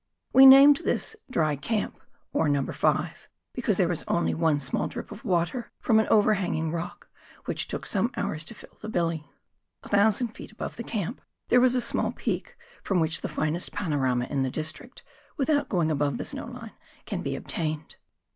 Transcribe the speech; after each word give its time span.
This 0.29 0.33
we 0.33 0.45
named 0.47 0.81
Dry 1.29 1.55
Camp 1.55 1.99
(or 2.33 2.49
No. 2.49 2.65
5), 2.65 3.29
because 3.53 3.77
there 3.77 3.87
was 3.87 4.03
only 4.07 4.33
one 4.33 4.59
small 4.59 4.87
drip 4.87 5.11
of 5.11 5.23
water 5.23 5.71
from 5.79 5.99
an 5.99 6.07
overhanging 6.07 6.71
rock, 6.71 7.07
which 7.45 7.67
took 7.67 7.85
some 7.85 8.11
hours 8.17 8.43
to 8.45 8.55
fill 8.55 8.75
the 8.81 8.89
"billy." 8.89 9.29
A 9.83 9.89
thousand 9.89 10.29
feet 10.29 10.51
above 10.51 10.75
the 10.77 10.83
camp 10.83 11.21
there 11.49 11.61
was 11.61 11.75
a 11.75 11.81
small 11.81 12.11
peak, 12.11 12.57
from 12.81 12.99
which 12.99 13.21
the 13.21 13.29
finest 13.29 13.73
panorama 13.73 14.25
in 14.27 14.41
the 14.41 14.49
district— 14.49 15.03
without 15.37 15.69
going 15.69 15.91
above 15.91 16.17
the 16.17 16.25
snow 16.25 16.47
line— 16.47 16.73
can 17.05 17.21
be 17.21 17.35
obtained. 17.35 17.97